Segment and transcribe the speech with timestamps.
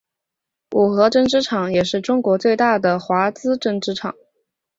[0.71, 4.15] 五和针织厂也是中国最大的华资针织厂。